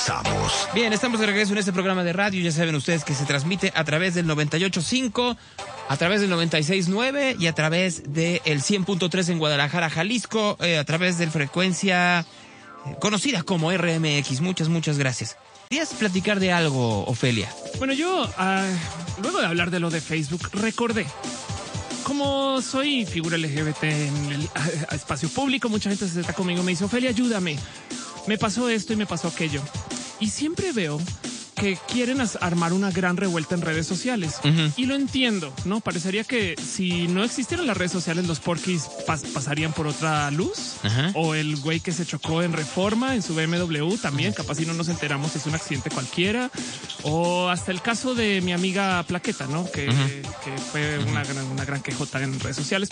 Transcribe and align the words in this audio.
Regresamos. 0.00 0.68
Bien, 0.72 0.92
estamos 0.94 1.20
de 1.20 1.26
regreso 1.26 1.52
en 1.52 1.58
este 1.58 1.74
programa 1.74 2.02
de 2.02 2.14
radio. 2.14 2.40
Ya 2.40 2.52
saben 2.52 2.74
ustedes 2.74 3.04
que 3.04 3.12
se 3.12 3.26
transmite 3.26 3.70
a 3.74 3.84
través 3.84 4.14
del 4.14 4.26
98.5, 4.26 5.36
a 5.88 5.96
través 5.98 6.22
del 6.22 6.30
96.9 6.30 7.36
y 7.38 7.46
a 7.46 7.52
través 7.52 8.10
del 8.10 8.40
100.3 8.40 9.28
en 9.28 9.38
Guadalajara, 9.38 9.90
Jalisco, 9.90 10.56
eh, 10.60 10.78
a 10.78 10.84
través 10.84 11.18
de 11.18 11.26
frecuencia 11.26 12.20
eh, 12.20 12.96
conocida 12.98 13.42
como 13.42 13.70
RMX. 13.70 14.40
Muchas, 14.40 14.68
muchas 14.68 14.96
gracias. 14.96 15.36
¿Querías 15.68 15.92
platicar 15.92 16.40
de 16.40 16.50
algo, 16.50 17.04
Ofelia? 17.04 17.52
Bueno, 17.78 17.92
yo, 17.92 18.26
ah, 18.38 18.66
luego 19.20 19.40
de 19.40 19.46
hablar 19.46 19.70
de 19.70 19.80
lo 19.80 19.90
de 19.90 20.00
Facebook, 20.00 20.48
recordé. 20.54 21.04
Como 22.04 22.62
soy 22.62 23.04
figura 23.04 23.36
LGBT 23.36 23.82
en 23.82 24.32
el 24.32 24.50
espacio 24.92 25.28
público, 25.28 25.68
mucha 25.68 25.90
gente 25.90 26.08
se 26.08 26.20
está 26.22 26.32
conmigo 26.32 26.62
y 26.62 26.64
me 26.64 26.70
dice, 26.70 26.84
Ofelia, 26.84 27.10
ayúdame. 27.10 27.58
Me 28.26 28.38
pasó 28.38 28.68
esto 28.68 28.92
y 28.92 28.96
me 28.96 29.06
pasó 29.06 29.28
aquello. 29.28 29.60
Y 30.20 30.28
siempre 30.28 30.72
veo 30.72 30.98
que 31.60 31.78
quieren 31.92 32.20
armar 32.40 32.72
una 32.72 32.90
gran 32.90 33.16
revuelta 33.16 33.54
en 33.54 33.60
redes 33.62 33.86
sociales. 33.86 34.36
Y 34.76 34.86
lo 34.86 34.94
entiendo, 34.94 35.52
¿no? 35.64 35.80
Parecería 35.80 36.24
que 36.24 36.56
si 36.56 37.06
no 37.08 37.22
existieran 37.24 37.66
las 37.66 37.76
redes 37.76 37.92
sociales, 37.92 38.26
los 38.26 38.40
porquis 38.40 38.84
pas- 39.06 39.22
pasarían 39.32 39.72
por 39.72 39.86
otra 39.86 40.30
luz. 40.30 40.76
Ajá. 40.82 41.12
O 41.14 41.34
el 41.34 41.56
güey 41.56 41.80
que 41.80 41.92
se 41.92 42.04
chocó 42.06 42.42
en 42.42 42.52
reforma 42.52 43.14
en 43.14 43.22
su 43.22 43.34
BMW 43.34 43.94
también, 44.00 44.32
capaz 44.32 44.56
si 44.56 44.66
no 44.66 44.72
nos 44.74 44.88
enteramos 44.88 45.36
es 45.36 45.46
un 45.46 45.54
accidente 45.54 45.90
cualquiera. 45.90 46.50
O 47.02 47.48
hasta 47.48 47.70
el 47.72 47.80
caso 47.82 48.14
de 48.14 48.40
mi 48.40 48.52
amiga 48.52 49.02
Plaqueta, 49.06 49.46
¿no? 49.46 49.70
Que, 49.70 49.86
que 49.86 50.58
fue 50.72 50.98
una, 50.98 51.22
gran, 51.24 51.44
una 51.46 51.64
gran 51.64 51.82
quejota 51.82 52.22
en 52.22 52.38
redes 52.40 52.56
sociales. 52.56 52.88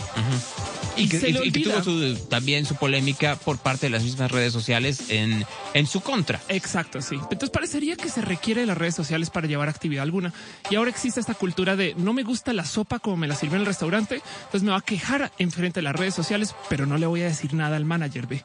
Y, 0.96 1.08
que, 1.08 1.20
se 1.20 1.30
y- 1.30 1.36
y 1.44 1.52
que 1.52 1.60
tuvo 1.60 1.82
su- 1.82 2.16
también 2.28 2.66
su 2.66 2.74
polémica 2.74 3.36
por 3.36 3.58
parte 3.58 3.86
de 3.86 3.90
las 3.90 4.02
mismas 4.02 4.30
redes 4.30 4.52
sociales 4.52 5.04
en, 5.10 5.44
en 5.74 5.86
su 5.86 6.00
contra. 6.00 6.40
Exacto, 6.48 7.00
sí. 7.00 7.14
Entonces 7.16 7.50
parecería 7.50 7.96
que 7.96 8.08
se 8.08 8.20
requiere 8.22 8.57
de 8.60 8.66
las 8.66 8.78
redes 8.78 8.94
sociales 8.94 9.30
para 9.30 9.46
llevar 9.46 9.68
actividad 9.68 10.02
alguna. 10.02 10.32
Y 10.70 10.76
ahora 10.76 10.90
existe 10.90 11.20
esta 11.20 11.34
cultura 11.34 11.76
de 11.76 11.94
no 11.96 12.12
me 12.12 12.22
gusta 12.22 12.52
la 12.52 12.64
sopa 12.64 12.98
como 12.98 13.16
me 13.16 13.28
la 13.28 13.34
sirve 13.34 13.56
en 13.56 13.60
el 13.60 13.66
restaurante, 13.66 14.22
entonces 14.44 14.62
me 14.62 14.70
va 14.70 14.78
a 14.78 14.82
quejar 14.82 15.32
enfrente 15.38 15.78
de 15.78 15.84
las 15.84 15.96
redes 15.96 16.14
sociales, 16.14 16.54
pero 16.68 16.86
no 16.86 16.98
le 16.98 17.06
voy 17.06 17.22
a 17.22 17.26
decir 17.26 17.54
nada 17.54 17.76
al 17.76 17.84
manager 17.84 18.26
B. 18.26 18.44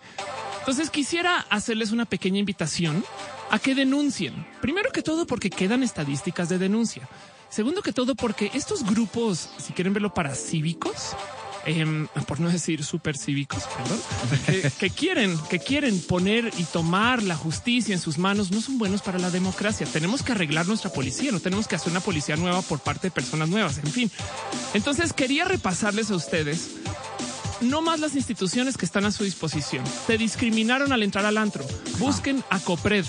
Entonces 0.59 0.89
quisiera 0.89 1.45
hacerles 1.49 1.91
una 1.91 2.05
pequeña 2.05 2.39
invitación 2.39 3.03
a 3.49 3.59
que 3.59 3.75
denuncien. 3.75 4.45
Primero 4.61 4.91
que 4.91 5.01
todo 5.01 5.27
porque 5.27 5.49
quedan 5.49 5.83
estadísticas 5.83 6.49
de 6.49 6.57
denuncia. 6.57 7.07
Segundo 7.49 7.81
que 7.81 7.93
todo 7.93 8.15
porque 8.15 8.49
estos 8.53 8.83
grupos, 8.83 9.49
si 9.57 9.73
quieren 9.73 9.93
verlo 9.93 10.13
para 10.13 10.33
cívicos, 10.33 11.15
em, 11.65 12.07
por 12.27 12.39
no 12.39 12.49
decir 12.49 12.83
super 12.83 13.17
cívicos, 13.17 13.63
perdón, 13.63 13.99
que, 14.45 14.71
que 14.71 14.89
quieren, 14.89 15.37
que 15.49 15.59
quieren 15.59 15.99
poner 16.01 16.51
y 16.57 16.63
tomar 16.63 17.23
la 17.23 17.35
justicia 17.35 17.93
en 17.93 18.01
sus 18.01 18.17
manos, 18.17 18.51
no 18.51 18.61
son 18.61 18.77
buenos 18.77 19.01
para 19.01 19.19
la 19.19 19.29
democracia. 19.29 19.87
Tenemos 19.91 20.23
que 20.23 20.31
arreglar 20.31 20.67
nuestra 20.67 20.91
policía, 20.91 21.31
no 21.31 21.39
tenemos 21.39 21.67
que 21.67 21.75
hacer 21.75 21.91
una 21.91 22.01
policía 22.01 22.35
nueva 22.35 22.61
por 22.61 22.79
parte 22.79 23.07
de 23.07 23.11
personas 23.11 23.49
nuevas, 23.49 23.77
en 23.77 23.91
fin. 23.91 24.11
Entonces 24.73 25.13
quería 25.13 25.45
repasarles 25.45 26.11
a 26.11 26.15
ustedes 26.15 26.69
no 27.63 27.81
más 27.81 27.99
las 27.99 28.15
instituciones 28.15 28.77
que 28.77 28.85
están 28.85 29.05
a 29.05 29.11
su 29.11 29.23
disposición. 29.23 29.83
Te 30.07 30.17
discriminaron 30.17 30.91
al 30.91 31.03
entrar 31.03 31.25
al 31.25 31.37
antro. 31.37 31.65
Busquen 31.97 32.43
a 32.49 32.59
COPRED, 32.59 33.05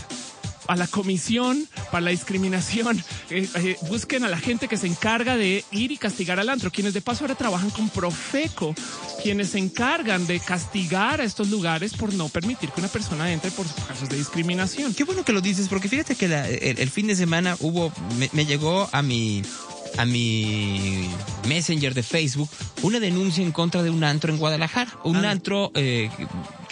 a 0.68 0.76
la 0.76 0.86
Comisión 0.86 1.66
para 1.90 2.00
la 2.02 2.10
Discriminación. 2.10 3.02
Eh, 3.30 3.48
eh, 3.56 3.76
busquen 3.88 4.24
a 4.24 4.28
la 4.28 4.38
gente 4.38 4.68
que 4.68 4.76
se 4.76 4.86
encarga 4.86 5.36
de 5.36 5.64
ir 5.70 5.92
y 5.92 5.96
castigar 5.96 6.38
al 6.40 6.48
antro, 6.48 6.70
quienes 6.70 6.94
de 6.94 7.00
paso 7.00 7.24
ahora 7.24 7.34
trabajan 7.34 7.70
con 7.70 7.88
Profeco, 7.88 8.74
quienes 9.22 9.50
se 9.50 9.58
encargan 9.58 10.26
de 10.26 10.40
castigar 10.40 11.20
a 11.20 11.24
estos 11.24 11.48
lugares 11.50 11.94
por 11.94 12.12
no 12.14 12.28
permitir 12.28 12.70
que 12.70 12.80
una 12.80 12.88
persona 12.88 13.32
entre 13.32 13.50
por 13.50 13.66
casos 13.86 14.08
de 14.08 14.16
discriminación. 14.16 14.94
Qué 14.94 15.04
bueno 15.04 15.24
que 15.24 15.32
lo 15.32 15.40
dices, 15.40 15.68
porque 15.68 15.88
fíjate 15.88 16.14
que 16.16 16.28
la- 16.28 16.48
el, 16.48 16.78
el 16.78 16.90
fin 16.90 17.06
de 17.06 17.16
semana 17.16 17.56
hubo, 17.60 17.92
me, 18.18 18.28
me 18.33 18.46
llegó 18.46 18.89
a 18.92 19.02
mi, 19.02 19.42
a 19.98 20.05
mi 20.05 21.08
Messenger 21.48 21.94
de 21.94 22.02
Facebook 22.02 22.48
una 22.83 23.00
denuncia 23.00 23.42
en 23.44 23.52
contra 23.52 23.83
de 23.83 23.90
un 23.90 24.05
antro 24.05 24.33
en 24.33 24.39
Guadalajara. 24.39 24.92
Un 25.05 25.24
Ah. 25.24 25.30
antro 25.30 25.70
eh, 25.74 26.10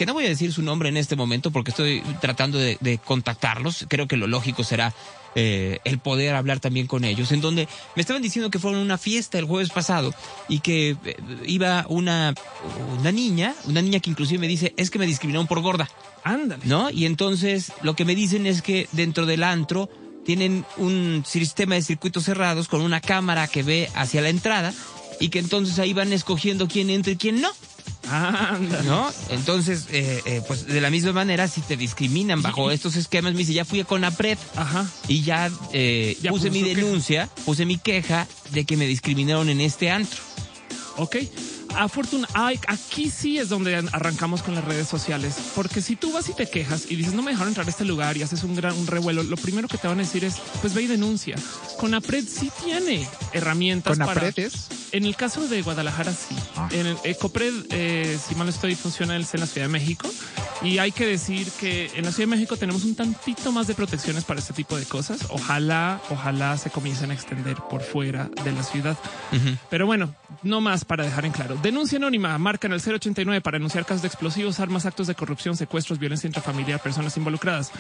que 0.03 0.07
no 0.07 0.15
voy 0.15 0.27
a 0.27 0.31
decir 0.31 0.53
su 0.53 0.63
nombre 0.63 0.89
en 0.89 0.97
este 0.97 1.15
momento 1.15 1.53
porque 1.53 1.71
estoy 1.71 2.03
tratando 2.21 2.59
de, 2.59 2.77
de 2.81 2.99
contactarlos. 2.99 3.87
Creo 3.89 4.09
que 4.09 4.17
lo 4.17 4.27
lógico 4.27 4.65
será 4.65 4.93
eh, 5.37 5.79
el 5.85 6.01
poder 6.01 6.35
hablar 6.35 6.59
también 6.59 6.89
con 6.89 7.05
ellos, 7.05 7.31
en 7.31 7.41
donde 7.41 7.69
me 7.95 8.01
estaban 8.01 8.21
diciendo 8.21 8.51
que 8.51 8.59
fueron 8.59 8.81
a 8.81 8.83
una 8.83 8.99
fiesta 8.99 9.39
el 9.39 9.45
jueves 9.45 9.71
pasado 9.71 10.12
y 10.49 10.59
que 10.59 10.97
eh, 11.05 11.17
iba 11.47 11.87
una, 11.89 12.35
una 12.99 13.12
niña, 13.12 13.55
una 13.67 13.81
niña 13.81 14.01
que 14.01 14.11
inclusive 14.11 14.41
me 14.41 14.49
dice, 14.49 14.75
es 14.77 14.91
que 14.91 14.99
me 14.99 15.07
discriminaron 15.07 15.47
por 15.47 15.61
gorda. 15.61 15.89
Ándale. 16.25 16.65
¿no? 16.67 16.91
Y 16.91 17.07
entonces 17.07 17.73
lo 17.83 17.95
que 17.95 18.05
me 18.05 18.17
dicen 18.17 18.45
es 18.45 18.61
que 18.61 18.89
dentro 18.91 19.25
del 19.25 19.45
antro 19.45 19.89
tienen 20.25 20.65
un 20.79 21.23
sistema 21.25 21.77
de 21.77 21.83
circuitos 21.83 22.25
cerrados 22.25 22.67
con 22.67 22.81
una 22.81 23.01
cámara 23.01 23.47
que 23.47 23.62
ve 23.62 23.89
hacia 23.95 24.21
la 24.21 24.31
entrada 24.31 24.75
y 25.21 25.29
que 25.29 25.39
entonces 25.39 25.79
ahí 25.79 25.93
van 25.93 26.12
escogiendo 26.12 26.67
quién 26.67 26.91
entra 26.91 27.12
y 27.12 27.17
quién 27.17 27.41
no, 27.41 27.51
Ándale. 28.12 28.89
¿no? 28.89 29.11
Entonces, 29.31 29.87
eh, 29.91 30.21
eh, 30.27 30.43
pues 30.47 30.67
de 30.67 30.81
la 30.81 30.91
misma 30.91 31.12
manera, 31.12 31.49
si 31.49 31.61
te 31.62 31.77
discriminan 31.77 32.43
bajo 32.43 32.71
estos 32.71 32.97
esquemas, 32.97 33.33
me 33.33 33.39
dice, 33.39 33.53
ya 33.55 33.65
fui 33.65 33.81
a 33.81 33.84
Conapred 33.84 34.39
Ajá. 34.56 34.87
y 35.09 35.23
ya, 35.23 35.50
eh, 35.73 36.17
Ya 36.23 36.31
puse 36.31 36.49
puso 36.49 36.53
mi 36.61 36.62
queja. 36.65 36.81
denuncia, 36.81 37.28
puse 37.45 37.65
mi 37.65 37.78
queja 37.78 38.27
de 38.50 38.65
que 38.65 38.77
me 38.77 38.87
discriminaron 38.87 39.49
en 39.49 39.61
este 39.61 39.91
antro. 39.91 40.21
Ok. 40.97 41.17
Afortuna, 41.75 42.28
ay, 42.34 42.61
aquí 42.69 43.09
sí 43.09 43.39
es 43.39 43.49
donde 43.49 43.75
arrancamos 43.93 44.43
con 44.43 44.55
las 44.55 44.62
redes 44.62 44.87
sociales, 44.87 45.34
porque 45.55 45.81
si 45.81 45.97
tú 45.97 46.12
vas 46.12 46.29
y 46.29 46.34
te 46.34 46.47
quejas 46.47 46.84
y 46.91 46.97
dices 46.97 47.15
no 47.15 47.23
me 47.23 47.31
dejaron 47.31 47.49
entrar 47.49 47.67
a 47.67 47.71
este 47.71 47.87
lugar 47.87 48.15
y 48.19 48.23
haces 48.23 48.43
un 48.44 48.55
gran 48.55 48.77
un 48.77 48.87
revuelo, 48.87 49.23
lo 49.23 49.39
primero 49.39 49.69
que 49.69 49.79
te 49.79 49.89
van 49.89 49.99
a 49.99 50.03
decir 50.03 50.23
es 50.23 50.34
pues 50.61 50.75
ve 50.75 50.83
y 50.83 50.87
denuncia. 50.87 51.34
Conapred 51.79 52.27
sí 52.29 52.50
tiene 52.62 53.09
herramientas 53.33 53.97
¿Con 53.97 54.06
para. 54.06 54.21
apretes? 54.21 54.67
En 54.93 55.07
el 55.07 55.17
caso 55.17 55.49
de 55.49 55.63
Guadalajara 55.63 56.13
sí. 56.13 56.37
Ah. 56.57 56.69
En 56.71 56.87
el 56.87 56.97
Ecopred, 57.05 57.53
eh, 57.71 58.19
si 58.25 58.35
mal 58.35 58.47
no 58.47 58.51
estoy, 58.51 58.75
funciona 58.75 59.17
en 59.17 59.23
la 59.23 59.47
Ciudad 59.47 59.67
de 59.67 59.73
México 59.73 60.09
y 60.63 60.79
hay 60.79 60.93
que 60.93 61.07
decir 61.07 61.51
que 61.59 61.91
en 61.95 62.05
la 62.05 62.13
Ciudad 62.13 62.29
de 62.29 62.37
México 62.37 62.57
tenemos 62.57 62.85
un 62.85 62.95
tantito 62.95 63.51
más 63.53 63.67
de 63.67 63.75
protecciones 63.75 64.25
para 64.25 64.41
este 64.41 64.53
tipo 64.53 64.77
de 64.77 64.85
cosas. 64.85 65.27
Ojalá, 65.31 66.01
ojalá 66.11 66.57
se 66.59 66.71
comiencen 66.71 67.11
a 67.11 67.15
extender 67.15 67.57
por 67.71 67.83
fuera 67.83 68.31
de 68.45 68.53
la 68.53 68.63
ciudad. 68.63 68.97
Pero 69.71 69.87
bueno, 69.87 70.15
no 70.43 70.61
más 70.61 70.85
para 70.85 71.05
dejar 71.05 71.25
en 71.25 71.33
claro. 71.33 71.57
Denuncia 71.63 71.97
anónima, 71.97 72.37
marcan 72.39 72.73
el 72.73 72.81
089 72.81 73.41
para 73.41 73.57
denunciar 73.57 73.87
casos 73.87 74.03
de 74.03 74.09
explosivos, 74.09 74.61
armas, 74.61 74.87
actos 74.87 75.07
de 75.07 75.15
corrupción, 75.15 75.57
secuestros, 75.57 75.99
violencia 75.99 76.27
intrafamiliar, 76.27 76.81
personas 76.81 77.17
involucradas. 77.17 77.73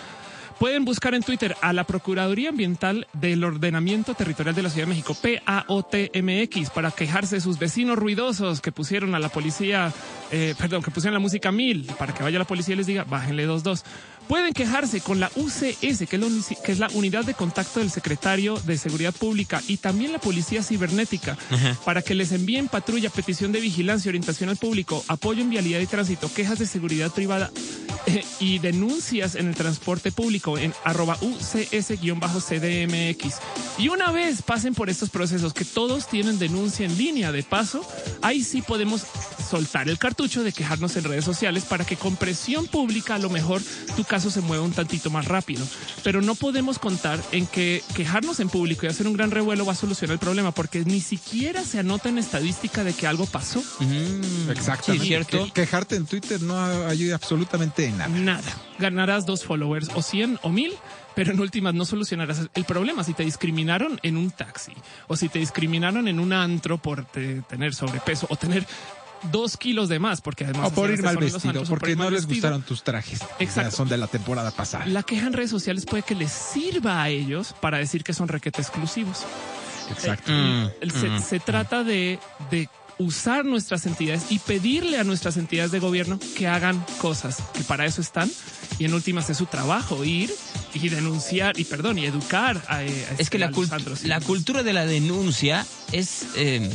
Pueden 0.62 0.84
buscar 0.84 1.12
en 1.16 1.24
Twitter 1.24 1.56
a 1.60 1.72
la 1.72 1.82
Procuraduría 1.82 2.50
Ambiental 2.50 3.08
del 3.14 3.42
Ordenamiento 3.42 4.14
Territorial 4.14 4.54
de 4.54 4.62
la 4.62 4.70
Ciudad 4.70 4.86
de 4.86 4.90
México, 4.94 5.16
PAOTMX, 5.20 6.70
para 6.70 6.92
quejarse 6.92 7.34
de 7.34 7.40
sus 7.40 7.58
vecinos 7.58 7.98
ruidosos 7.98 8.60
que 8.60 8.70
pusieron 8.70 9.16
a 9.16 9.18
la 9.18 9.28
policía, 9.28 9.92
eh, 10.30 10.54
perdón, 10.56 10.84
que 10.84 10.92
pusieron 10.92 11.14
la 11.14 11.18
música 11.18 11.50
mil, 11.50 11.86
para 11.98 12.14
que 12.14 12.22
vaya 12.22 12.38
la 12.38 12.44
policía 12.44 12.74
y 12.74 12.76
les 12.76 12.86
diga, 12.86 13.02
bájenle 13.02 13.44
dos, 13.44 13.64
dos. 13.64 13.82
Pueden 14.28 14.52
quejarse 14.52 15.00
con 15.00 15.18
la 15.18 15.32
UCS, 15.34 16.06
que 16.06 16.14
es 16.14 16.20
la, 16.20 16.26
unici- 16.28 16.62
que 16.62 16.70
es 16.70 16.78
la 16.78 16.88
Unidad 16.94 17.24
de 17.24 17.34
Contacto 17.34 17.80
del 17.80 17.90
Secretario 17.90 18.56
de 18.64 18.78
Seguridad 18.78 19.12
Pública 19.12 19.60
y 19.66 19.78
también 19.78 20.12
la 20.12 20.20
Policía 20.20 20.62
Cibernética, 20.62 21.36
para 21.84 22.02
que 22.02 22.14
les 22.14 22.30
envíen 22.30 22.68
patrulla, 22.68 23.10
petición 23.10 23.50
de 23.50 23.60
vigilancia, 23.60 24.10
orientación 24.10 24.48
al 24.48 24.58
público, 24.58 25.04
apoyo 25.08 25.42
en 25.42 25.50
vialidad 25.50 25.80
y 25.80 25.86
tránsito, 25.86 26.32
quejas 26.32 26.60
de 26.60 26.66
seguridad 26.66 27.10
privada 27.10 27.50
y 28.40 28.58
denuncias 28.58 29.34
en 29.34 29.48
el 29.48 29.54
transporte 29.54 30.12
público 30.12 30.58
en 30.58 30.74
arroba 30.84 31.16
UCS-CDMX. 31.20 33.34
Y 33.78 33.88
una 33.88 34.10
vez 34.10 34.42
pasen 34.42 34.74
por 34.74 34.90
estos 34.90 35.08
procesos 35.10 35.54
que 35.54 35.64
todos 35.64 36.08
tienen 36.08 36.38
denuncia 36.38 36.86
en 36.86 36.98
línea 36.98 37.32
de 37.32 37.42
paso, 37.42 37.86
ahí 38.20 38.42
sí 38.42 38.60
podemos 38.62 39.02
soltar 39.52 39.90
el 39.90 39.98
cartucho 39.98 40.42
de 40.42 40.50
quejarnos 40.52 40.96
en 40.96 41.04
redes 41.04 41.26
sociales 41.26 41.64
para 41.66 41.84
que 41.84 41.96
con 41.96 42.16
presión 42.16 42.66
pública 42.68 43.16
a 43.16 43.18
lo 43.18 43.28
mejor 43.28 43.60
tu 43.96 44.02
caso 44.04 44.30
se 44.30 44.40
mueva 44.40 44.64
un 44.64 44.72
tantito 44.72 45.10
más 45.10 45.26
rápido. 45.26 45.62
Pero 46.02 46.22
no 46.22 46.34
podemos 46.34 46.78
contar 46.78 47.20
en 47.32 47.46
que 47.46 47.82
quejarnos 47.94 48.40
en 48.40 48.48
público 48.48 48.86
y 48.86 48.88
hacer 48.88 49.06
un 49.06 49.12
gran 49.12 49.30
revuelo 49.30 49.66
va 49.66 49.72
a 49.72 49.76
solucionar 49.76 50.14
el 50.14 50.18
problema 50.20 50.52
porque 50.52 50.86
ni 50.86 51.02
siquiera 51.02 51.64
se 51.64 51.78
anota 51.78 52.08
en 52.08 52.16
estadística 52.16 52.82
de 52.82 52.94
que 52.94 53.06
algo 53.06 53.26
pasó. 53.26 53.62
Exactamente. 54.50 55.02
Sí, 55.04 55.08
cierto. 55.08 55.44
Que- 55.46 55.52
quejarte 55.52 55.96
en 55.96 56.06
Twitter 56.06 56.40
no 56.40 56.58
ayuda 56.86 57.16
absolutamente 57.16 57.84
en 57.84 57.98
nada. 57.98 58.08
Nada. 58.08 58.56
Ganarás 58.78 59.26
dos 59.26 59.44
followers 59.44 59.90
o 59.94 60.00
100 60.00 60.38
o 60.42 60.48
1000, 60.48 60.72
pero 61.14 61.32
en 61.32 61.40
últimas 61.40 61.74
no 61.74 61.84
solucionarás 61.84 62.48
el 62.54 62.64
problema. 62.64 63.04
Si 63.04 63.12
te 63.12 63.22
discriminaron 63.22 64.00
en 64.02 64.16
un 64.16 64.30
taxi 64.30 64.72
o 65.08 65.16
si 65.16 65.28
te 65.28 65.38
discriminaron 65.40 66.08
en 66.08 66.18
un 66.18 66.32
antro 66.32 66.78
por 66.78 67.04
te- 67.04 67.42
tener 67.42 67.74
sobrepeso 67.74 68.26
o 68.30 68.36
tener 68.36 68.66
dos 69.30 69.56
kilos 69.56 69.88
de 69.88 69.98
más, 69.98 70.20
porque 70.20 70.44
además... 70.44 70.68
O 70.68 70.74
por 70.74 70.90
ir 70.90 71.02
mal 71.02 71.16
vestido, 71.16 71.64
porque 71.64 71.94
no 71.96 72.04
les 72.10 72.22
vestido. 72.26 72.34
gustaron 72.34 72.62
tus 72.62 72.82
trajes. 72.82 73.20
Exacto. 73.38 73.76
son 73.76 73.88
de 73.88 73.96
la 73.98 74.06
temporada 74.08 74.50
pasada. 74.50 74.86
La 74.86 75.02
queja 75.02 75.26
en 75.26 75.32
redes 75.32 75.50
sociales 75.50 75.84
puede 75.86 76.02
que 76.02 76.14
les 76.14 76.32
sirva 76.32 77.02
a 77.02 77.08
ellos 77.08 77.54
para 77.60 77.78
decir 77.78 78.02
que 78.04 78.12
son 78.14 78.28
requete 78.28 78.60
exclusivos. 78.62 79.18
Exacto. 79.90 80.32
Mm, 80.32 80.66
El- 80.80 80.90
se, 80.90 81.08
mm. 81.08 81.22
se 81.22 81.40
trata 81.40 81.84
de, 81.84 82.18
de 82.50 82.68
usar 82.98 83.44
nuestras 83.44 83.84
entidades 83.86 84.26
y 84.30 84.38
pedirle 84.38 84.98
a 84.98 85.04
nuestras 85.04 85.36
entidades 85.36 85.70
de 85.72 85.78
gobierno 85.80 86.18
que 86.36 86.46
hagan 86.46 86.84
cosas, 87.00 87.38
que 87.54 87.62
para 87.64 87.84
eso 87.86 88.00
están. 88.00 88.30
Y 88.78 88.84
en 88.86 88.94
últimas 88.94 89.28
es 89.30 89.36
su 89.36 89.46
trabajo 89.46 90.04
ir 90.04 90.32
y 90.74 90.88
denunciar 90.88 91.58
y 91.58 91.64
perdón 91.64 91.98
y 91.98 92.06
educar 92.06 92.60
a, 92.68 92.82
eh, 92.82 93.06
a 93.10 93.14
Es 93.20 93.28
que 93.28 93.42
a 93.44 93.50
cult- 93.50 94.02
la 94.04 94.20
cultura 94.20 94.62
de 94.62 94.72
la 94.72 94.86
denuncia 94.86 95.66
es, 95.92 96.26
eh, 96.36 96.70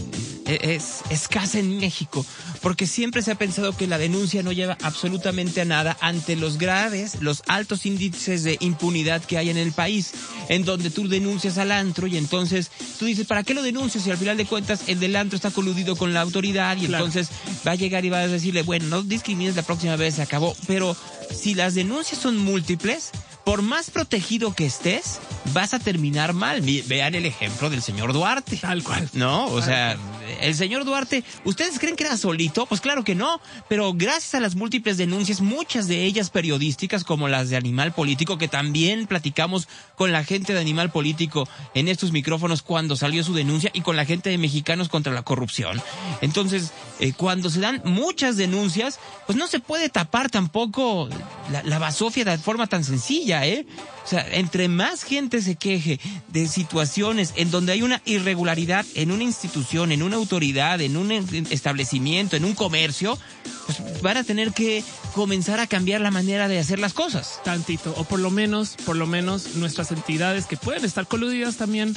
es 0.47 1.01
escasa 1.09 1.59
en 1.59 1.77
México, 1.79 2.25
porque 2.61 2.87
siempre 2.87 3.21
se 3.21 3.31
ha 3.31 3.35
pensado 3.35 3.75
que 3.75 3.87
la 3.87 3.97
denuncia 3.97 4.43
no 4.43 4.51
lleva 4.51 4.77
absolutamente 4.81 5.61
a 5.61 5.65
nada 5.65 5.97
ante 6.01 6.35
los 6.35 6.57
graves, 6.57 7.17
los 7.21 7.43
altos 7.47 7.85
índices 7.85 8.43
de 8.43 8.57
impunidad 8.61 9.23
que 9.23 9.37
hay 9.37 9.49
en 9.49 9.57
el 9.57 9.71
país, 9.73 10.11
en 10.49 10.63
donde 10.65 10.89
tú 10.89 11.07
denuncias 11.07 11.57
al 11.57 11.71
antro 11.71 12.07
y 12.07 12.17
entonces 12.17 12.71
tú 12.99 13.05
dices, 13.05 13.27
¿para 13.27 13.43
qué 13.43 13.53
lo 13.53 13.61
denuncias? 13.61 14.07
Y 14.07 14.11
al 14.11 14.17
final 14.17 14.37
de 14.37 14.45
cuentas 14.45 14.81
el 14.87 14.99
del 14.99 15.15
antro 15.15 15.35
está 15.35 15.51
coludido 15.51 15.95
con 15.95 16.13
la 16.13 16.21
autoridad 16.21 16.77
y 16.77 16.87
Claro. 16.87 17.05
entonces 17.05 17.29
va 17.67 17.71
a 17.71 17.75
llegar 17.75 18.05
y 18.05 18.09
va 18.09 18.19
a 18.19 18.27
decirle, 18.27 18.61
bueno, 18.63 18.85
no 18.87 19.03
discrimines 19.03 19.55
la 19.55 19.63
próxima 19.63 19.95
vez, 19.95 20.15
se 20.15 20.21
acabó. 20.21 20.55
Pero 20.67 20.95
si 21.35 21.53
las 21.55 21.75
denuncias 21.75 22.21
son 22.21 22.37
múltiples, 22.37 23.11
por 23.43 23.61
más 23.61 23.89
protegido 23.91 24.53
que 24.53 24.65
estés, 24.65 25.19
vas 25.53 25.73
a 25.73 25.79
terminar 25.79 26.33
mal. 26.33 26.61
Vean 26.61 27.15
el 27.15 27.25
ejemplo 27.25 27.69
del 27.69 27.81
señor 27.81 28.11
Duarte. 28.13 28.57
tal 28.57 28.83
cual. 28.83 29.09
No, 29.13 29.45
o 29.47 29.61
sea, 29.61 29.97
el 30.41 30.55
señor 30.55 30.85
Duarte, 30.85 31.23
¿ustedes 31.43 31.79
creen 31.79 31.95
que 31.95 32.03
era 32.03 32.17
solito? 32.17 32.65
Pues 32.65 32.81
claro 32.81 33.03
que 33.03 33.15
no, 33.15 33.41
pero 33.69 33.93
gracias 33.93 34.35
a 34.35 34.39
las 34.39 34.55
múltiples 34.55 34.97
denuncias, 34.97 35.41
muchas 35.41 35.87
de 35.87 36.03
ellas 36.05 36.29
periodísticas 36.29 37.03
como 37.03 37.27
las 37.27 37.49
de 37.49 37.57
Animal 37.57 37.93
Político, 37.93 38.37
que 38.37 38.47
también 38.47 39.07
platicamos 39.07 39.67
con 39.95 40.11
la 40.11 40.23
gente 40.23 40.53
de 40.53 40.59
Animal 40.59 40.91
Político 40.91 41.47
en 41.73 41.87
estos 41.87 42.11
micrófonos 42.11 42.61
cuando 42.61 42.95
salió 42.95 43.23
su 43.23 43.33
denuncia 43.33 43.71
y 43.73 43.81
con 43.81 43.95
la 43.95 44.05
gente 44.05 44.29
de 44.29 44.37
Mexicanos 44.37 44.89
contra 44.89 45.13
la 45.13 45.23
Corrupción. 45.23 45.81
Entonces, 46.21 46.71
eh, 46.99 47.13
cuando 47.13 47.49
se 47.49 47.59
dan 47.59 47.81
muchas 47.85 48.37
denuncias, 48.37 48.99
pues 49.25 49.37
no 49.37 49.47
se 49.47 49.59
puede 49.59 49.89
tapar 49.89 50.29
tampoco 50.29 51.09
la, 51.51 51.63
la 51.63 51.79
basofia 51.79 52.25
de 52.25 52.37
forma 52.37 52.67
tan 52.67 52.83
sencilla, 52.83 53.45
¿eh? 53.45 53.65
O 54.07 54.09
sea, 54.09 54.25
entre 54.31 54.69
más 54.69 55.03
gente 55.03 55.41
se 55.41 55.55
queje 55.55 55.99
de 56.29 56.47
situaciones 56.47 57.33
en 57.35 57.51
donde 57.51 57.73
hay 57.73 57.81
una 57.81 58.01
irregularidad 58.05 58.85
en 58.95 59.11
una 59.11 59.23
institución, 59.23 59.91
en 59.91 60.01
una 60.01 60.16
autoridad, 60.17 60.81
en 60.81 60.97
un 60.97 61.11
en- 61.11 61.47
establecimiento, 61.49 62.35
en 62.35 62.45
un 62.45 62.53
comercio, 62.55 63.17
pues 63.65 64.01
van 64.01 64.17
a 64.17 64.23
tener 64.23 64.51
que 64.53 64.83
comenzar 65.13 65.59
a 65.59 65.67
cambiar 65.67 66.01
la 66.01 66.11
manera 66.11 66.47
de 66.47 66.59
hacer 66.59 66.79
las 66.79 66.93
cosas. 66.93 67.39
tantito, 67.43 67.93
o 67.97 68.03
por 68.03 68.19
lo 68.19 68.29
menos, 68.31 68.75
por 68.85 68.95
lo 68.95 69.07
menos 69.07 69.55
nuestras 69.55 69.91
entidades 69.91 70.45
que 70.45 70.57
pueden 70.57 70.85
estar 70.85 71.07
coludidas 71.07 71.57
también 71.57 71.95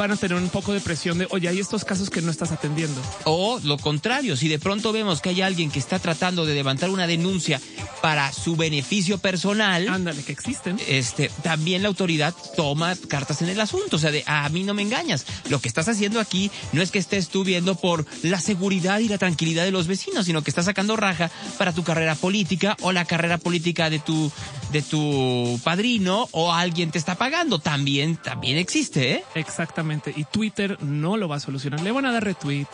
van 0.00 0.12
a 0.12 0.16
tener 0.16 0.38
un 0.38 0.48
poco 0.48 0.72
de 0.72 0.80
presión 0.80 1.18
de, 1.18 1.26
oye, 1.28 1.46
hay 1.46 1.60
estos 1.60 1.84
casos 1.84 2.08
que 2.08 2.22
no 2.22 2.30
estás 2.30 2.52
atendiendo. 2.52 2.98
O 3.24 3.60
lo 3.62 3.76
contrario, 3.76 4.34
si 4.34 4.48
de 4.48 4.58
pronto 4.58 4.92
vemos 4.92 5.20
que 5.20 5.28
hay 5.28 5.42
alguien 5.42 5.70
que 5.70 5.78
está 5.78 5.98
tratando 5.98 6.46
de 6.46 6.54
levantar 6.54 6.88
una 6.88 7.06
denuncia 7.06 7.60
para 8.00 8.32
su 8.32 8.56
beneficio 8.56 9.18
personal, 9.18 9.86
Ándale, 9.90 10.22
que 10.22 10.32
existen. 10.32 10.80
este, 10.88 11.30
también 11.42 11.82
la 11.82 11.88
autoridad 11.88 12.34
toma 12.56 12.96
cartas 13.08 13.42
en 13.42 13.50
el 13.50 13.60
asunto. 13.60 13.96
O 13.96 13.98
sea, 13.98 14.10
de 14.10 14.24
a 14.26 14.48
mí 14.48 14.62
no 14.62 14.72
me 14.72 14.80
engañas. 14.80 15.26
Lo 15.50 15.60
que 15.60 15.68
estás 15.68 15.86
haciendo 15.86 16.18
aquí 16.18 16.50
no 16.72 16.80
es 16.80 16.90
que 16.90 16.98
estés 16.98 17.28
tú 17.28 17.44
viendo 17.44 17.74
por 17.74 18.06
la 18.22 18.40
seguridad 18.40 19.00
y 19.00 19.08
la 19.08 19.18
tranquilidad 19.18 19.64
de 19.64 19.70
los 19.70 19.86
vecinos, 19.86 20.24
sino 20.24 20.40
que 20.40 20.50
estás 20.50 20.64
sacando 20.64 20.96
raja 20.96 21.30
para 21.58 21.74
tu 21.74 21.84
carrera 21.84 22.14
política 22.14 22.74
o 22.80 22.92
la 22.92 23.04
carrera 23.04 23.36
política 23.36 23.90
de 23.90 23.98
tu, 23.98 24.32
de 24.72 24.80
tu 24.80 25.60
padrino 25.62 26.26
o 26.32 26.54
alguien 26.54 26.90
te 26.90 26.96
está 26.96 27.16
pagando. 27.16 27.58
También, 27.58 28.16
también 28.16 28.56
existe, 28.56 29.12
¿eh? 29.12 29.24
Exactamente. 29.34 29.89
Y 30.16 30.24
Twitter 30.24 30.78
no 30.82 31.16
lo 31.16 31.28
va 31.28 31.36
a 31.36 31.40
solucionar. 31.40 31.80
Le 31.80 31.92
van 31.92 32.06
a 32.06 32.12
dar 32.12 32.24
retweet, 32.24 32.66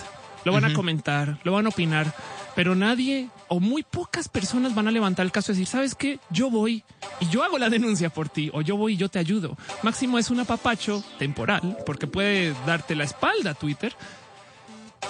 lo 0.45 0.53
van 0.53 0.65
a 0.65 0.73
comentar, 0.73 1.39
lo 1.45 1.53
van 1.53 1.67
a 1.67 1.71
opinar, 1.71 2.15
pero 2.55 2.75
nadie 2.75 3.29
o 3.49 3.61
muy 3.61 3.83
pocas 3.83 4.29
personas 4.29 4.75
van 4.75 4.89
a 4.89 4.91
levantar 4.91 5.27
el 5.27 5.33
caso 5.33 5.53
y 5.53 5.55
decir, 5.55 5.67
¿sabes 5.67 5.95
qué? 5.95 6.21
Yo 6.31 6.51
voy 6.51 6.85
y 7.21 7.29
yo 7.29 7.43
hago 7.43 7.59
la 7.59 7.69
denuncia 7.69 8.11
por 8.11 8.29
ti 8.29 8.51
o 8.53 8.61
yo 8.61 8.77
voy 8.77 8.95
y 8.95 8.97
yo 8.97 9.09
te 9.09 9.19
ayudo. 9.19 9.57
Máximo 9.83 10.19
es 10.19 10.31
un 10.31 10.41
apapacho 10.41 11.03
temporal 11.19 11.79
porque 11.85 12.07
puede 12.07 12.55
darte 12.67 12.95
la 12.95 13.05
espalda 13.05 13.51
a 13.51 13.55
Twitter 13.55 13.95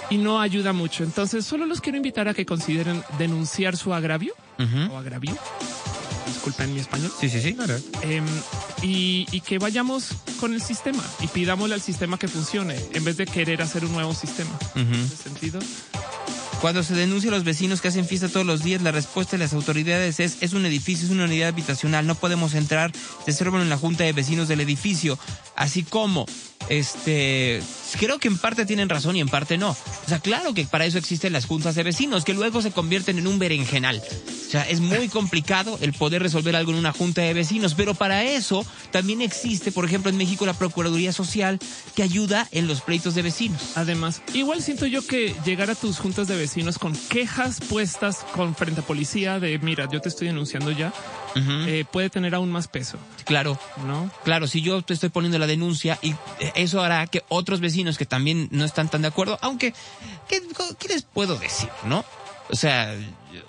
y 0.09 0.17
no 0.17 0.41
ayuda 0.41 0.73
mucho. 0.73 1.03
Entonces, 1.03 1.45
solo 1.45 1.65
los 1.65 1.81
quiero 1.81 1.97
invitar 1.97 2.27
a 2.27 2.33
que 2.33 2.45
consideren 2.45 3.03
denunciar 3.17 3.77
su 3.77 3.93
agravio 3.93 4.33
o 4.91 4.97
agravio. 4.97 5.35
Disculpen 6.47 6.73
mi 6.73 6.79
español. 6.79 7.11
Sí, 7.19 7.29
sí, 7.29 7.41
sí. 7.41 7.53
Claro. 7.53 7.77
Em, 8.03 8.25
y, 8.81 9.27
y 9.31 9.41
que 9.41 9.59
vayamos 9.59 10.09
con 10.39 10.53
el 10.53 10.61
sistema 10.61 11.03
y 11.19 11.27
pidámosle 11.27 11.75
al 11.75 11.81
sistema 11.81 12.17
que 12.17 12.27
funcione 12.27 12.77
en 12.93 13.03
vez 13.03 13.17
de 13.17 13.25
querer 13.25 13.61
hacer 13.61 13.83
un 13.83 13.91
nuevo 13.91 14.13
sistema. 14.13 14.57
Ujú. 14.71 14.79
¿En 14.79 14.93
ese 14.93 15.17
sentido? 15.17 15.59
Cuando 16.61 16.83
se 16.83 16.95
denuncia 16.95 17.29
a 17.29 17.33
los 17.33 17.43
vecinos 17.43 17.81
que 17.81 17.89
hacen 17.89 18.05
fiesta 18.05 18.29
todos 18.29 18.45
los 18.45 18.63
días, 18.63 18.81
la 18.81 18.91
respuesta 18.91 19.33
de 19.33 19.43
las 19.43 19.53
autoridades 19.53 20.19
es 20.19 20.37
es 20.41 20.53
un 20.53 20.65
edificio, 20.65 21.05
es 21.05 21.11
una 21.11 21.25
unidad 21.25 21.49
habitacional, 21.49 22.07
no 22.07 22.15
podemos 22.15 22.53
entrar, 22.55 22.91
reservan 23.27 23.61
en 23.61 23.69
la 23.69 23.77
junta 23.77 24.05
de 24.05 24.13
vecinos 24.13 24.47
del 24.47 24.61
edificio, 24.61 25.19
así 25.55 25.83
como 25.83 26.25
este 26.69 27.61
creo 27.99 28.19
que 28.19 28.27
en 28.27 28.37
parte 28.37 28.65
tienen 28.65 28.89
razón 28.89 29.17
y 29.17 29.19
en 29.19 29.29
parte 29.29 29.57
no. 29.57 29.71
O 29.71 30.09
sea, 30.09 30.19
claro 30.19 30.53
que 30.53 30.65
para 30.65 30.85
eso 30.85 30.97
existen 30.97 31.33
las 31.33 31.45
juntas 31.45 31.75
de 31.75 31.83
vecinos, 31.83 32.23
que 32.23 32.33
luego 32.33 32.61
se 32.61 32.71
convierten 32.71 33.19
en 33.19 33.27
un 33.27 33.37
berenjenal. 33.37 34.01
O 34.47 34.49
sea, 34.49 34.63
es 34.69 34.79
muy 34.79 35.09
complicado 35.09 35.77
el 35.81 35.91
poder 35.91 36.21
resolver 36.21 36.55
algo 36.55 36.71
en 36.71 36.77
una 36.77 36.93
junta 36.93 37.21
de 37.21 37.33
vecinos, 37.33 37.73
pero 37.75 37.95
para 37.95 38.23
eso 38.23 38.65
también 38.91 39.21
existe, 39.21 39.73
por 39.73 39.83
ejemplo, 39.83 40.09
en 40.09 40.15
México 40.15 40.45
la 40.45 40.53
Procuraduría 40.53 41.11
Social 41.11 41.59
que 41.95 42.03
ayuda 42.03 42.47
en 42.51 42.65
los 42.65 42.79
pleitos 42.79 43.13
de 43.13 43.23
vecinos. 43.23 43.61
Además, 43.75 44.21
igual 44.33 44.61
siento 44.61 44.85
yo 44.85 45.05
que 45.05 45.35
llegar 45.45 45.69
a 45.69 45.75
tus 45.75 45.99
juntas 45.99 46.29
de 46.29 46.37
vecinos 46.37 46.79
con 46.79 46.95
quejas 47.09 47.59
puestas 47.59 48.25
con 48.33 48.55
frente 48.55 48.79
a 48.79 48.85
policía 48.85 49.39
de 49.41 49.59
mira, 49.59 49.89
yo 49.91 49.99
te 49.99 50.07
estoy 50.07 50.27
denunciando 50.27 50.71
ya, 50.71 50.93
eh, 51.35 51.83
puede 51.91 52.09
tener 52.09 52.33
aún 52.33 52.49
más 52.49 52.67
peso, 52.69 52.97
Claro. 53.25 53.59
¿no? 53.85 54.09
Claro, 54.23 54.47
si 54.47 54.61
yo 54.61 54.81
te 54.81 54.93
estoy 54.93 55.09
poniendo 55.09 55.37
la 55.39 55.47
denuncia 55.47 55.99
y 56.01 56.11
eh, 56.39 56.53
eso 56.55 56.81
hará 56.81 57.05
que 57.07 57.23
otros 57.27 57.59
vecinos 57.59 57.97
que 57.97 58.05
también 58.05 58.47
no 58.51 58.63
están 58.63 58.89
tan 58.89 59.01
de 59.01 59.09
acuerdo, 59.09 59.37
aunque, 59.41 59.73
¿qué, 60.29 60.41
qué 60.79 60.87
les 60.87 61.03
puedo 61.03 61.37
decir, 61.37 61.69
no? 61.85 62.05
O 62.49 62.55
sea, 62.55 62.95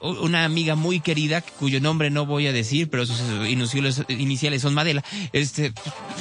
una 0.02 0.44
amiga 0.44 0.74
muy 0.74 1.00
querida, 1.00 1.40
cuyo 1.40 1.80
nombre 1.80 2.10
no 2.10 2.26
voy 2.26 2.46
a 2.46 2.52
decir, 2.52 2.90
pero 2.90 3.06
sus 3.06 3.20
iniciales, 3.48 4.02
iniciales 4.08 4.62
son 4.62 4.74
Madela, 4.74 5.04
este, 5.32 5.72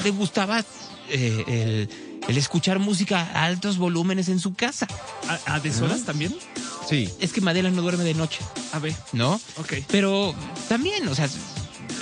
le 0.03 0.11
gustaba 0.11 0.63
eh, 1.09 1.43
el, 1.47 1.89
el 2.27 2.37
escuchar 2.37 2.79
música 2.79 3.29
a 3.33 3.45
altos 3.45 3.77
volúmenes 3.77 4.29
en 4.29 4.39
su 4.39 4.53
casa. 4.53 4.87
¿A, 5.27 5.55
a 5.55 5.59
deshoras 5.59 6.03
también? 6.03 6.35
Sí. 6.87 7.09
Es 7.19 7.33
que 7.33 7.41
Madela 7.41 7.69
no 7.71 7.81
duerme 7.81 8.03
de 8.03 8.13
noche, 8.13 8.39
A 8.71 8.79
ver, 8.79 8.93
¿no? 9.11 9.41
ok. 9.57 9.73
Pero 9.89 10.33
también, 10.69 11.07
o 11.07 11.15
sea, 11.15 11.27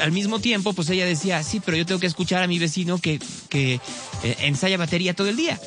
al 0.02 0.12
mismo 0.12 0.40
tiempo, 0.40 0.74
pues 0.74 0.90
ella 0.90 1.06
decía, 1.06 1.42
sí, 1.42 1.62
pero 1.64 1.78
yo 1.78 1.86
tengo 1.86 2.00
que 2.02 2.08
escuchar 2.08 2.44
a 2.44 2.48
mi 2.48 2.60
vecino 2.60 2.98
que, 2.98 3.20
que 3.50 3.76
eh, 4.24 4.36
ensaya 4.42 4.78
batería 4.78 5.14
todo 5.14 5.30
el 5.30 5.38
día. 5.38 5.60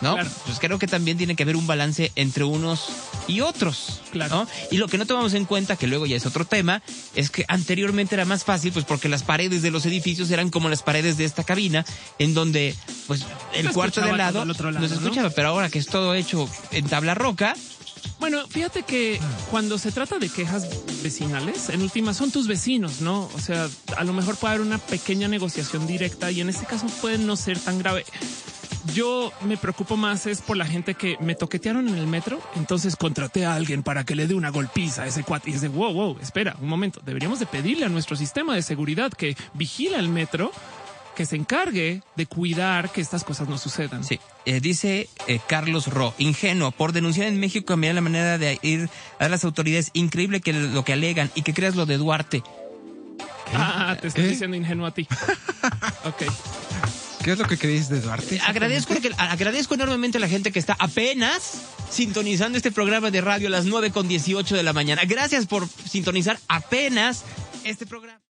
¿No? 0.00 0.14
Claro. 0.14 0.30
Pues 0.46 0.58
creo 0.58 0.80
que 0.80 0.88
también 0.88 1.16
tiene 1.16 1.36
que 1.36 1.44
haber 1.44 1.54
un 1.54 1.68
balance 1.68 2.10
entre 2.16 2.42
unos 2.42 2.88
y 3.26 3.40
otros. 3.40 4.00
Claro. 4.10 4.36
¿no? 4.36 4.48
Y 4.70 4.76
lo 4.76 4.88
que 4.88 4.98
no 4.98 5.06
tomamos 5.06 5.34
en 5.34 5.44
cuenta, 5.44 5.76
que 5.76 5.86
luego 5.86 6.06
ya 6.06 6.16
es 6.16 6.26
otro 6.26 6.44
tema, 6.44 6.82
es 7.14 7.30
que 7.30 7.44
anteriormente 7.48 8.14
era 8.14 8.24
más 8.24 8.44
fácil, 8.44 8.72
pues 8.72 8.84
porque 8.84 9.08
las 9.08 9.22
paredes 9.22 9.62
de 9.62 9.70
los 9.70 9.86
edificios 9.86 10.30
eran 10.30 10.50
como 10.50 10.68
las 10.68 10.82
paredes 10.82 11.16
de 11.16 11.24
esta 11.24 11.44
cabina, 11.44 11.84
en 12.18 12.34
donde, 12.34 12.74
pues, 13.06 13.24
el 13.54 13.70
cuarto 13.70 14.00
de 14.00 14.16
lado, 14.16 14.44
lado, 14.44 14.70
no 14.72 14.84
escuchaba, 14.86 15.30
pero 15.30 15.48
ahora 15.48 15.70
que 15.70 15.78
es 15.78 15.86
todo 15.86 16.14
hecho 16.14 16.48
en 16.70 16.86
tabla 16.88 17.14
roca, 17.14 17.54
Bueno, 18.18 18.46
fíjate 18.48 18.84
que 18.84 19.20
cuando 19.50 19.78
se 19.78 19.90
trata 19.90 20.18
de 20.18 20.28
quejas 20.28 20.68
vecinales, 21.02 21.68
en 21.70 21.82
última 21.82 22.14
son 22.14 22.30
tus 22.30 22.46
vecinos, 22.46 23.00
¿no? 23.00 23.28
O 23.34 23.40
sea, 23.40 23.68
a 23.96 24.04
lo 24.04 24.12
mejor 24.12 24.36
puede 24.36 24.54
haber 24.54 24.66
una 24.66 24.78
pequeña 24.78 25.26
negociación 25.26 25.88
directa 25.88 26.30
y 26.30 26.40
en 26.40 26.48
este 26.48 26.64
caso 26.64 26.86
puede 27.00 27.18
no 27.18 27.34
ser 27.34 27.58
tan 27.58 27.78
grave. 27.78 28.04
Yo 28.94 29.32
me 29.42 29.56
preocupo 29.56 29.96
más 29.96 30.26
es 30.26 30.40
por 30.40 30.56
la 30.56 30.66
gente 30.66 30.94
que 30.94 31.16
me 31.20 31.34
toquetearon 31.34 31.88
en 31.88 31.96
el 31.96 32.06
metro, 32.06 32.40
entonces 32.56 32.96
contraté 32.96 33.46
a 33.46 33.54
alguien 33.54 33.82
para 33.82 34.04
que 34.04 34.16
le 34.16 34.26
dé 34.26 34.34
una 34.34 34.50
golpiza 34.50 35.04
a 35.04 35.06
ese 35.06 35.22
cuate 35.22 35.50
y 35.50 35.54
es 35.54 35.60
de 35.60 35.68
wow, 35.68 35.92
wow, 35.92 36.18
espera 36.20 36.56
un 36.60 36.68
momento, 36.68 37.00
deberíamos 37.04 37.38
de 37.38 37.46
pedirle 37.46 37.86
a 37.86 37.88
nuestro 37.88 38.16
sistema 38.16 38.54
de 38.54 38.62
seguridad 38.62 39.12
que 39.12 39.36
vigila 39.54 39.98
el 39.98 40.08
metro, 40.08 40.50
que 41.14 41.26
se 41.26 41.36
encargue 41.36 42.02
de 42.16 42.26
cuidar 42.26 42.90
que 42.90 43.00
estas 43.00 43.22
cosas 43.22 43.48
no 43.48 43.56
sucedan. 43.58 44.02
Sí, 44.02 44.18
eh, 44.46 44.60
dice 44.60 45.08
eh, 45.28 45.40
Carlos 45.46 45.86
Ro, 45.86 46.14
ingenuo, 46.18 46.72
por 46.72 46.92
denunciar 46.92 47.28
en 47.28 47.38
México 47.38 47.66
cambiar 47.66 47.94
la 47.94 48.00
manera 48.00 48.38
de 48.38 48.58
ir 48.62 48.88
a 49.18 49.28
las 49.28 49.44
autoridades. 49.44 49.90
Increíble 49.92 50.40
que 50.40 50.52
lo 50.52 50.84
que 50.84 50.92
alegan 50.92 51.30
y 51.34 51.42
que 51.42 51.54
creas 51.54 51.76
lo 51.76 51.86
de 51.86 51.98
Duarte. 51.98 52.42
Ah, 53.54 53.96
te 54.00 54.08
estoy 54.08 54.24
diciendo 54.24 54.56
ingenuo 54.56 54.86
a 54.86 54.92
ti. 54.92 55.06
ok. 56.04 56.22
¿Qué 57.22 57.32
es 57.32 57.38
lo 57.38 57.46
que 57.46 57.56
creéis 57.56 57.88
de 57.88 58.00
Duarte? 58.00 58.40
Agradezco, 58.44 58.94
que, 58.94 59.12
agradezco 59.16 59.74
enormemente 59.74 60.18
a 60.18 60.20
la 60.20 60.28
gente 60.28 60.50
que 60.50 60.58
está 60.58 60.74
apenas 60.78 61.62
sintonizando 61.88 62.56
este 62.56 62.72
programa 62.72 63.12
de 63.12 63.20
radio 63.20 63.46
a 63.46 63.50
las 63.50 63.64
9 63.64 63.92
con 63.92 64.08
18 64.08 64.56
de 64.56 64.62
la 64.64 64.72
mañana. 64.72 65.02
Gracias 65.04 65.46
por 65.46 65.68
sintonizar 65.68 66.38
apenas 66.48 67.22
este 67.64 67.86
programa. 67.86 68.18